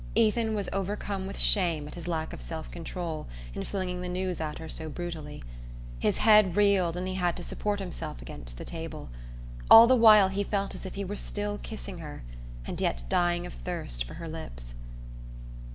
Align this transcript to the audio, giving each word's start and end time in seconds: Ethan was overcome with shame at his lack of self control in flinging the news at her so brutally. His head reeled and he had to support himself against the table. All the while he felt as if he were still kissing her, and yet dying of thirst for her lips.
Ethan 0.15 0.55
was 0.55 0.67
overcome 0.73 1.27
with 1.27 1.37
shame 1.37 1.87
at 1.87 1.93
his 1.93 2.07
lack 2.07 2.33
of 2.33 2.41
self 2.41 2.71
control 2.71 3.27
in 3.53 3.63
flinging 3.63 4.01
the 4.01 4.09
news 4.09 4.41
at 4.41 4.57
her 4.57 4.67
so 4.67 4.89
brutally. 4.89 5.43
His 5.99 6.17
head 6.17 6.55
reeled 6.55 6.97
and 6.97 7.07
he 7.07 7.13
had 7.13 7.37
to 7.37 7.43
support 7.43 7.79
himself 7.79 8.19
against 8.19 8.57
the 8.57 8.65
table. 8.65 9.09
All 9.69 9.85
the 9.85 9.95
while 9.95 10.29
he 10.29 10.43
felt 10.43 10.73
as 10.73 10.87
if 10.87 10.95
he 10.95 11.05
were 11.05 11.15
still 11.15 11.59
kissing 11.61 11.99
her, 11.99 12.23
and 12.65 12.81
yet 12.81 13.03
dying 13.09 13.45
of 13.45 13.53
thirst 13.53 14.03
for 14.03 14.15
her 14.15 14.27
lips. 14.27 14.73